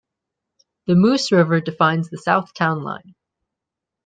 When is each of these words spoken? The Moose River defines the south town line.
The 0.87 0.95
Moose 0.95 1.31
River 1.31 1.61
defines 1.61 2.09
the 2.09 2.17
south 2.17 2.55
town 2.55 2.81
line. 2.81 3.13